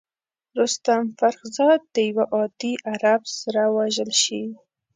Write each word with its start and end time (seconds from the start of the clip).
رستم 0.59 1.03
فرخ 1.19 1.39
زاد 1.57 1.81
د 1.93 1.95
یوه 2.09 2.25
عادي 2.35 2.73
عرب 2.91 3.21
سره 3.39 3.61
وژل 3.77 4.11
شي. 4.23 4.43